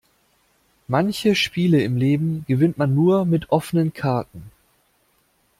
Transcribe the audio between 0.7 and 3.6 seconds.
Manche Spiele im Leben gewinnt man nur mit